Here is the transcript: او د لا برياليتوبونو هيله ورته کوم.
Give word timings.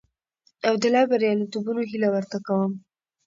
او 0.67 0.73
د 0.81 0.83
لا 0.93 1.01
برياليتوبونو 1.11 1.81
هيله 1.89 2.09
ورته 2.11 2.37
کوم. 2.47 2.71